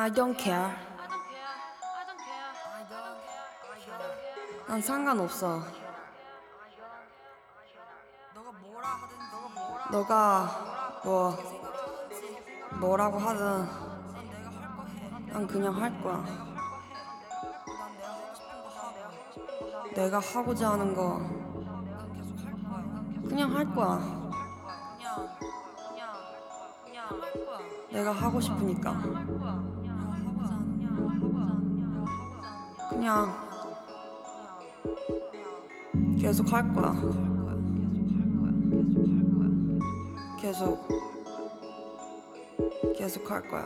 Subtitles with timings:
[0.00, 0.70] I don't care.
[4.68, 5.60] 난 상관없어.
[9.90, 11.36] 너가 뭐
[12.78, 13.66] 뭐라고 하든
[15.32, 16.24] 난 그냥 할 거야.
[19.96, 21.18] 내가 하고자 하는 거
[23.28, 23.98] 그냥 할 거야.
[27.90, 29.77] 내가 하고 싶으니까.
[32.98, 33.32] 그냥
[36.20, 36.92] 계속 할 거야.
[40.40, 40.88] 계속
[42.96, 43.64] 계속 할 거야.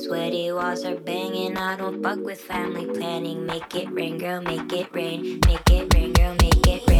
[0.00, 1.56] sweaty walls are banging.
[1.56, 3.46] I don't fuck with family planning.
[3.46, 5.40] Make it rain, girl, make it rain.
[5.46, 6.99] Make it rain, girl, make it rain.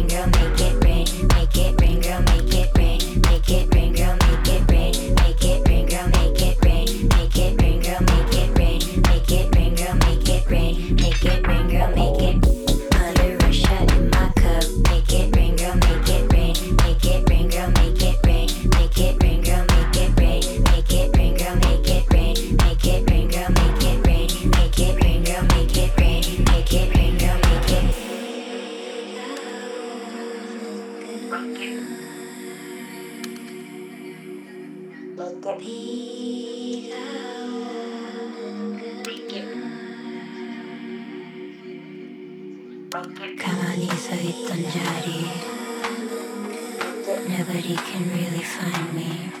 [47.31, 49.31] nobody can really find me.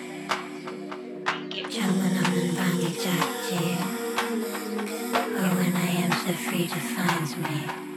[1.71, 3.29] Jamanaman Bangi Jack
[5.35, 7.90] Or when I am so free defines me.